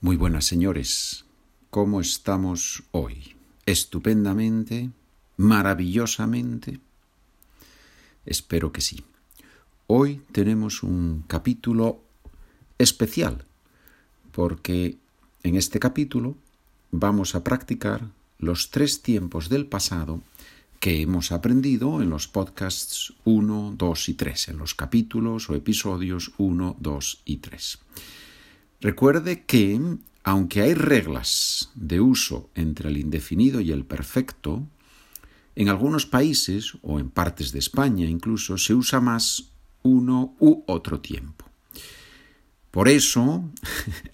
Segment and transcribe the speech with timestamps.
[0.00, 1.24] Muy buenas, señores.
[1.70, 3.34] ¿Cómo estamos hoy?
[3.66, 4.90] ¿Estupendamente?
[5.36, 6.78] ¿Maravillosamente?
[8.24, 9.02] Espero que sí.
[9.88, 12.00] Hoy tenemos un capítulo
[12.78, 13.44] especial,
[14.30, 14.98] porque
[15.42, 16.36] en este capítulo
[16.92, 18.08] vamos a practicar
[18.38, 20.22] los tres tiempos del pasado
[20.78, 26.30] que hemos aprendido en los podcasts 1, 2 y 3, en los capítulos o episodios
[26.38, 27.78] 1, 2 y 3.
[28.80, 29.80] Recuerde que,
[30.22, 34.66] aunque hay reglas de uso entre el indefinido y el perfecto,
[35.56, 39.50] en algunos países, o en partes de España incluso, se usa más
[39.82, 41.44] uno u otro tiempo.
[42.70, 43.44] Por eso,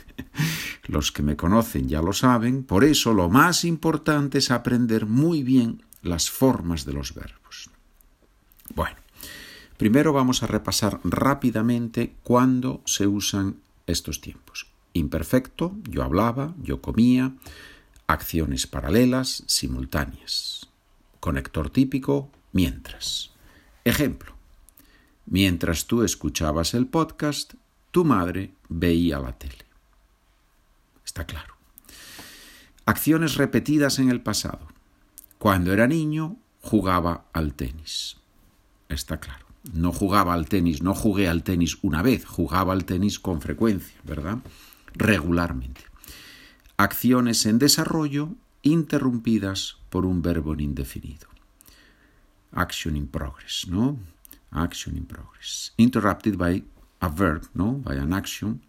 [0.86, 5.42] los que me conocen ya lo saben, por eso lo más importante es aprender muy
[5.42, 7.68] bien las formas de los verbos.
[8.74, 8.96] Bueno,
[9.76, 14.66] primero vamos a repasar rápidamente cuándo se usan estos tiempos.
[14.92, 17.34] Imperfecto, yo hablaba, yo comía,
[18.06, 20.68] acciones paralelas, simultáneas.
[21.20, 23.30] Conector típico, mientras.
[23.84, 24.34] Ejemplo.
[25.26, 27.54] Mientras tú escuchabas el podcast,
[27.90, 29.66] tu madre veía la tele.
[31.04, 31.54] Está claro.
[32.84, 34.68] Acciones repetidas en el pasado.
[35.38, 38.18] Cuando era niño, jugaba al tenis.
[38.88, 43.18] Está claro no jugaba al tenis, no jugué al tenis una vez, jugaba al tenis
[43.18, 44.38] con frecuencia, ¿verdad?
[44.94, 45.82] Regularmente.
[46.76, 51.28] Acciones en desarrollo interrumpidas por un verbo en indefinido.
[52.52, 53.98] Action in progress, ¿no?
[54.50, 55.72] Action in progress.
[55.76, 56.64] Interrupted by
[57.00, 57.72] a verb, ¿no?
[57.72, 58.62] By an action.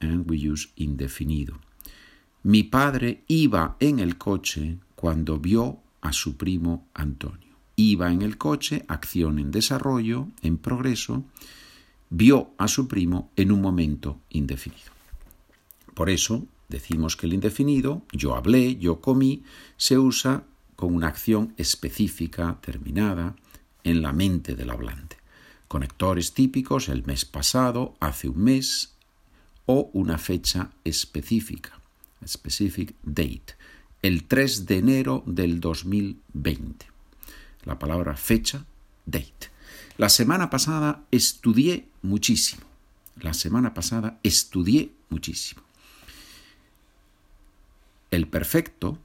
[0.00, 1.58] And we use indefinido.
[2.42, 7.45] Mi padre iba en el coche cuando vio a su primo Antonio
[7.76, 11.24] iba en el coche, acción en desarrollo, en progreso,
[12.08, 14.92] vio a su primo en un momento indefinido.
[15.94, 19.44] Por eso decimos que el indefinido, yo hablé, yo comí,
[19.76, 23.36] se usa con una acción específica, terminada,
[23.84, 25.16] en la mente del hablante.
[25.68, 28.94] Conectores típicos, el mes pasado, hace un mes,
[29.66, 31.80] o una fecha específica,
[32.26, 33.54] specific date,
[34.02, 36.95] el 3 de enero del 2020
[37.66, 38.64] la palabra fecha,
[39.04, 39.50] date.
[39.98, 42.62] La semana pasada estudié muchísimo.
[43.16, 45.62] La semana pasada estudié muchísimo.
[48.10, 48.98] El perfecto,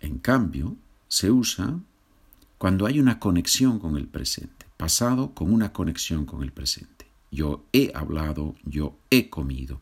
[0.00, 0.76] en cambio,
[1.08, 1.80] se usa
[2.56, 4.66] cuando hay una conexión con el presente.
[4.76, 7.06] Pasado con una conexión con el presente.
[7.30, 9.80] Yo he hablado, yo he comido.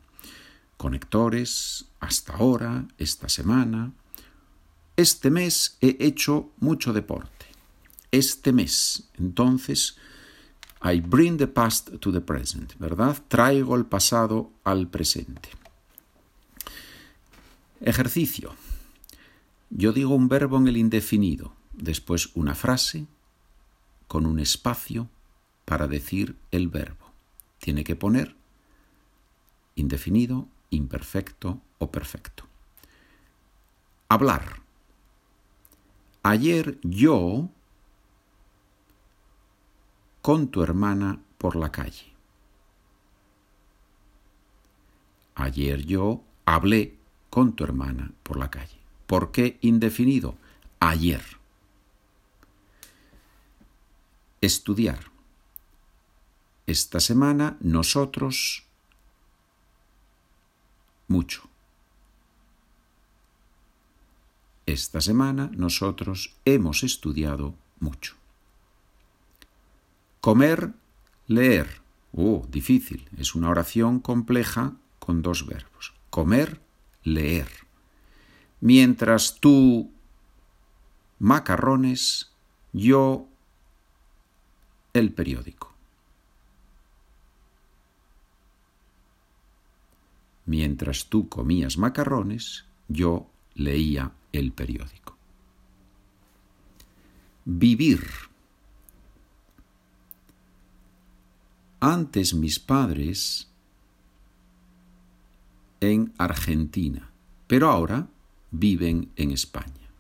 [0.79, 3.93] Conectores, hasta ahora, esta semana.
[4.97, 7.42] Este mes he hecho mucho deporte
[8.13, 9.09] este mes.
[9.19, 9.97] Entonces,
[10.85, 13.21] I bring the past to the present, ¿verdad?
[13.29, 15.49] Traigo el pasado al presente.
[17.81, 18.55] Ejercicio.
[19.71, 23.07] Yo digo un verbo en el indefinido, después una frase
[24.07, 25.09] con un espacio
[25.65, 27.11] para decir el verbo.
[27.59, 28.37] Tiene que poner
[29.75, 32.45] indefinido, imperfecto o perfecto.
[34.09, 34.61] Hablar.
[36.23, 37.49] Ayer yo
[40.23, 42.13] con tu hermana por la calle.
[45.35, 46.97] Ayer yo hablé
[47.29, 48.79] con tu hermana por la calle.
[49.07, 50.37] ¿Por qué indefinido?
[50.79, 51.25] Ayer.
[54.41, 55.11] Estudiar.
[56.67, 58.65] Esta semana nosotros
[61.09, 61.43] mucho.
[64.67, 68.22] Esta semana nosotros hemos estudiado mucho.
[70.23, 70.73] Comer,
[71.27, 71.83] leer.
[72.13, 73.09] Oh, difícil.
[73.19, 75.95] Es una oración compleja con dos verbos.
[76.11, 76.61] Comer,
[77.03, 77.49] leer.
[78.61, 79.91] Mientras tú
[81.19, 82.31] macarrones,
[82.73, 83.27] yo
[84.93, 85.75] el periódico.
[90.47, 95.17] Mientras tú comías macarrones, yo leía el periódico.
[97.45, 98.32] Vivir.
[101.83, 103.49] Antes mis padres
[105.81, 107.11] en Argentina,
[107.49, 108.07] pero ahora
[108.53, 109.91] viven en España.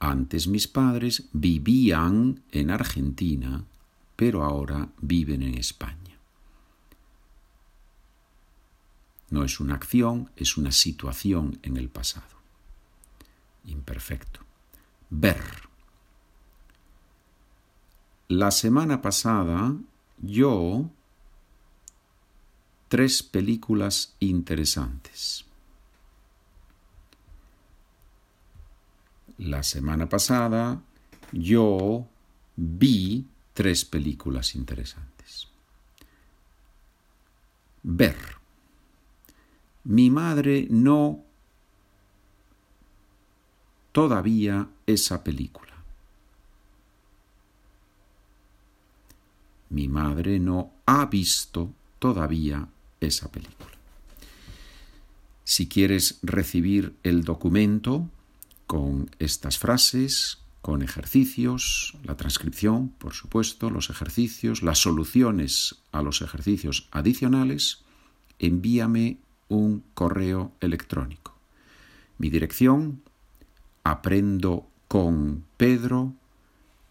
[0.00, 3.64] Antes mis padres vivían en Argentina,
[4.16, 6.18] pero ahora viven en España.
[9.30, 12.36] No es una acción, es una situación en el pasado.
[13.64, 14.40] Imperfecto.
[15.08, 15.73] Ver.
[18.28, 19.76] La semana pasada
[20.18, 20.90] yo
[22.88, 25.44] tres películas interesantes.
[29.36, 30.80] La semana pasada
[31.32, 32.06] yo
[32.56, 35.48] vi tres películas interesantes.
[37.82, 38.16] Ver.
[39.84, 41.22] Mi madre no
[43.92, 45.73] todavía esa película.
[49.74, 52.68] Mi madre no ha visto todavía
[53.00, 53.72] esa película.
[55.42, 58.08] Si quieres recibir el documento
[58.68, 66.22] con estas frases, con ejercicios, la transcripción, por supuesto, los ejercicios, las soluciones a los
[66.22, 67.82] ejercicios adicionales,
[68.38, 69.18] envíame
[69.48, 71.34] un correo electrónico.
[72.18, 73.02] Mi dirección,
[73.82, 76.14] aprendo con pedro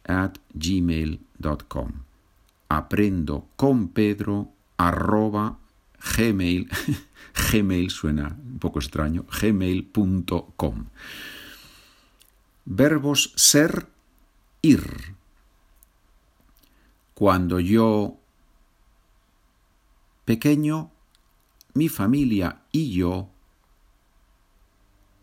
[0.04, 2.13] at gmail.com.
[2.74, 5.60] Aprendo con pedro arroba
[6.18, 6.68] gmail,
[7.52, 10.86] gmail suena un poco extraño, gmail.com.
[12.66, 13.90] Verbos ser,
[14.64, 15.16] ir.
[17.14, 18.18] Cuando yo
[20.26, 20.90] pequeño,
[21.76, 23.30] mi familia y yo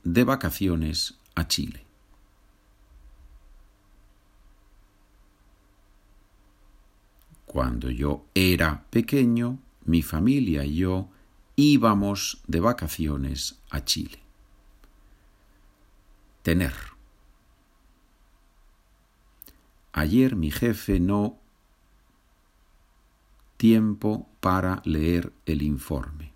[0.05, 1.90] de vacaciones a Chile.
[7.51, 11.09] Cuando yo era pequeño, mi familia y yo
[11.57, 14.21] íbamos de vacaciones a Chile.
[16.45, 16.73] Tener.
[19.91, 21.41] Ayer mi jefe no
[23.57, 26.33] tiempo para leer el informe.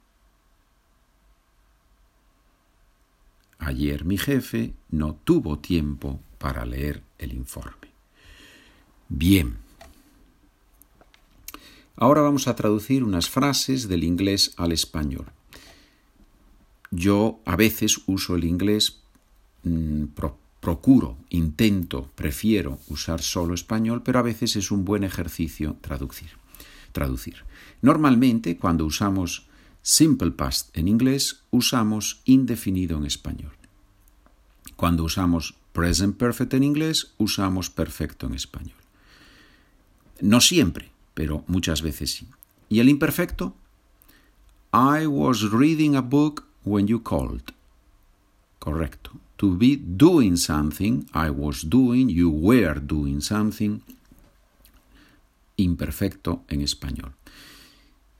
[3.60, 7.92] Ayer mi jefe no tuvo tiempo para leer el informe.
[9.08, 9.63] Bien.
[11.96, 15.26] Ahora vamos a traducir unas frases del inglés al español.
[16.90, 19.00] Yo a veces uso el inglés
[19.62, 20.04] mmm,
[20.60, 26.30] procuro, intento, prefiero usar solo español, pero a veces es un buen ejercicio traducir.
[26.92, 27.44] traducir.
[27.82, 29.46] Normalmente, cuando usamos
[29.82, 33.52] simple past en inglés, usamos indefinido en español.
[34.76, 38.78] Cuando usamos present perfect en inglés, usamos perfecto en español.
[40.20, 42.28] No siempre, pero muchas veces sí.
[42.68, 43.54] ¿Y el imperfecto?
[44.72, 47.52] I was reading a book when you called.
[48.58, 53.82] Correcto to be doing something, I was doing, you were doing something,
[55.56, 57.14] imperfecto en español.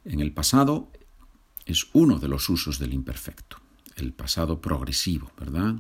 [0.05, 0.89] En el pasado
[1.65, 3.59] es uno de los usos del imperfecto,
[3.97, 5.77] el pasado progresivo, ¿verdad?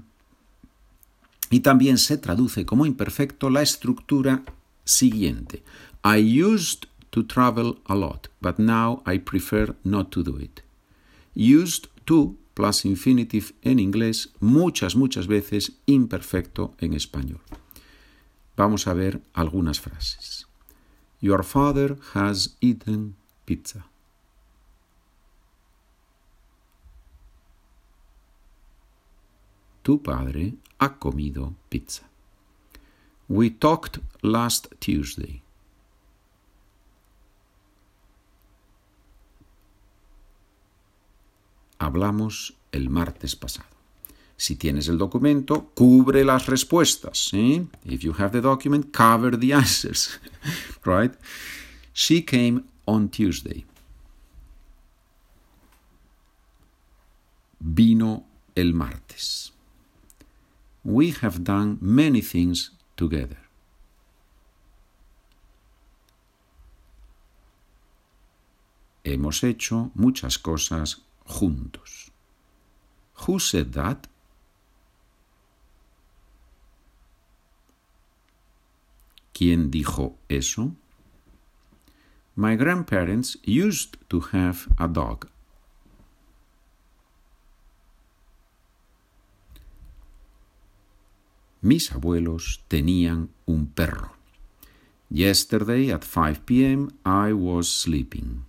[1.51, 4.43] Y también se traduce como imperfecto la estructura
[4.85, 5.63] siguiente.
[6.03, 10.63] I used to travel a lot, but now I prefer not to do it.
[11.33, 17.41] Used to plus infinitive en inglés, muchas, muchas veces imperfecto en español.
[18.57, 20.47] Vamos a ver algunas frases.
[21.21, 23.15] Your father has eaten
[23.45, 23.87] pizza.
[29.85, 32.03] Tu padre ha comido pizza.
[33.29, 35.44] We talked last Tuesday.
[41.85, 43.69] Hablamos el martes pasado.
[44.37, 47.29] Si tienes el documento, cubre las respuestas.
[47.31, 47.69] ¿sí?
[47.85, 50.19] If you have the document, cover the answers.
[50.85, 51.15] right?
[51.93, 53.65] She came on Tuesday.
[57.61, 58.25] Vino
[58.57, 59.53] el martes.
[60.83, 63.39] We have done many things together.
[69.05, 72.11] Hemos hecho muchas cosas juntos.
[73.27, 74.09] Who said that?
[79.33, 80.77] ¿Quién dijo eso?
[82.37, 85.29] My grandparents used to have a dog.
[91.61, 94.13] Mis abuelos tenían un perro.
[95.09, 96.91] Yesterday at 5 p.m.
[97.07, 98.45] I was sleeping.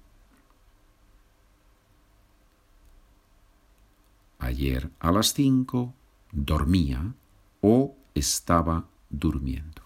[4.45, 5.95] Ayer a las cinco
[6.31, 7.15] dormía
[7.61, 9.81] o estaba durmiendo.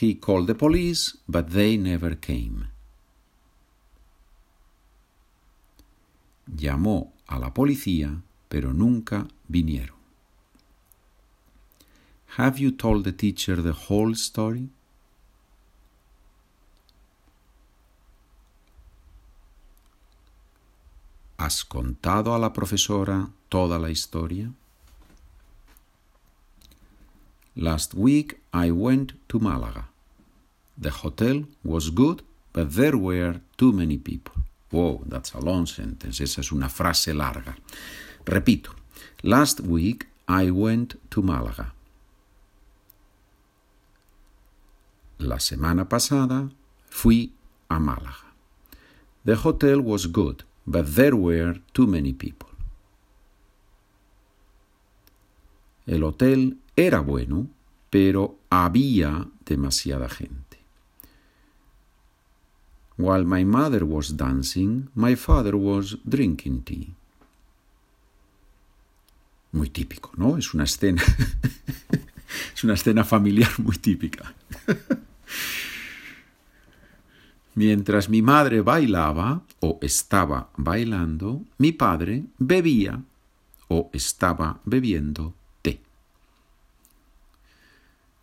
[0.00, 2.70] He called the police, but they never came.
[6.48, 9.96] Llamó a la policía, pero nunca vinieron.
[12.36, 14.70] Have you told the teacher the whole story?
[21.40, 24.52] ¿Has contado a la profesora toda la historia?
[27.54, 29.88] Last week I went to Malaga.
[30.76, 34.34] The hotel was good, but there were too many people.
[34.70, 36.20] Whoa, that's a long sentence.
[36.20, 37.56] Esa es una frase larga.
[38.26, 38.72] Repito.
[39.22, 41.72] Last week I went to Málaga.
[45.18, 46.50] La semana pasada
[46.90, 47.32] fui
[47.70, 48.28] a Málaga.
[49.24, 52.48] The hotel was good, but there were too many people.
[55.86, 57.48] El hotel era bueno,
[57.90, 60.58] pero había demasiada gente.
[62.96, 66.94] While my mother was dancing, my father was drinking tea.
[69.52, 70.36] Muy típico, ¿no?
[70.36, 71.02] Es una escena.
[72.54, 74.34] es una escena familiar muy típica.
[77.54, 83.02] Mientras mi madre bailaba o estaba bailando, mi padre bebía
[83.68, 85.80] o estaba bebiendo té.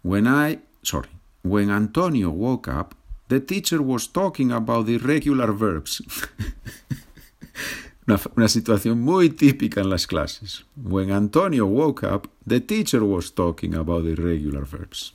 [0.03, 1.09] When I, sorry,
[1.43, 2.95] when Antonio woke up,
[3.27, 6.01] the teacher was talking about the irregular verbs.
[8.07, 10.65] una, una, situación muy típica en las clases.
[10.75, 15.13] When Antonio woke up, the teacher was talking about the irregular verbs.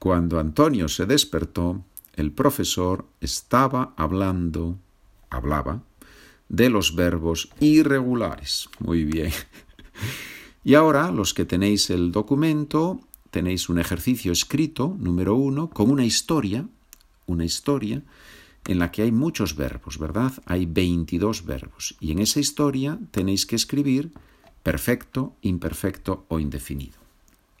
[0.00, 1.84] Cuando Antonio se despertó,
[2.16, 4.78] el profesor estaba hablando,
[5.28, 5.82] hablaba,
[6.48, 8.70] de los verbos irregulares.
[8.80, 9.30] Muy bien.
[10.62, 16.04] Y ahora, los que tenéis el documento, tenéis un ejercicio escrito, número uno, con una
[16.04, 16.68] historia,
[17.26, 18.02] una historia
[18.66, 20.34] en la que hay muchos verbos, ¿verdad?
[20.44, 21.96] Hay 22 verbos.
[21.98, 24.12] Y en esa historia tenéis que escribir
[24.62, 26.98] perfecto, imperfecto o indefinido.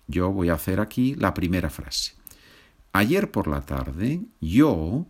[0.06, 2.19] Yo voy a hacer aquí la primera frase.
[2.92, 5.06] Ayer por la tarde yo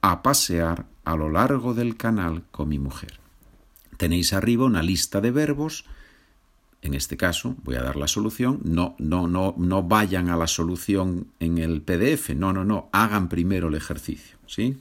[0.00, 3.20] a pasear a lo largo del canal con mi mujer.
[3.96, 5.84] Tenéis arriba una lista de verbos.
[6.82, 8.60] En este caso, voy a dar la solución.
[8.64, 12.30] No, no, no, no vayan a la solución en el PDF.
[12.30, 12.88] No, no, no.
[12.92, 14.38] Hagan primero el ejercicio.
[14.46, 14.78] ¿sí?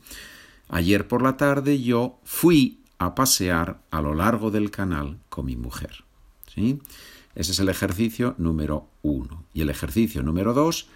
[0.70, 5.58] Ayer por la tarde yo fui a pasear a lo largo del canal con mi
[5.58, 6.06] mujer.
[6.54, 6.80] ¿sí?
[7.36, 9.44] Ese es el ejercicio número uno.
[9.54, 10.88] Y el ejercicio número dos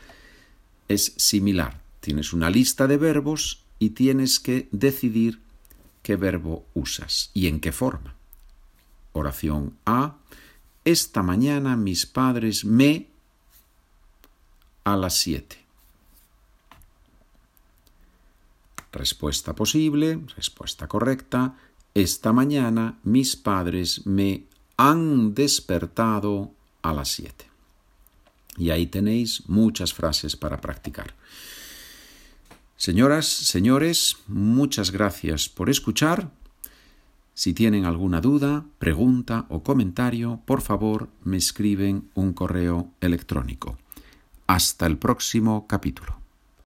[0.87, 1.81] es similar.
[1.99, 5.41] Tienes una lista de verbos y tienes que decidir
[6.01, 8.15] qué verbo usas y en qué forma.
[9.13, 10.17] Oración A.
[10.85, 13.07] Esta mañana mis padres me
[14.83, 15.57] a las 7.
[18.91, 21.55] Respuesta posible, respuesta correcta.
[21.93, 24.43] Esta mañana mis padres me
[24.77, 27.52] han despertado a las 7.
[28.57, 31.15] Y ahí tenéis muchas frases para practicar.
[32.77, 36.31] Señoras, señores, muchas gracias por escuchar.
[37.33, 43.77] Si tienen alguna duda, pregunta o comentario, por favor me escriben un correo electrónico.
[44.45, 46.22] Hasta el próximo capítulo.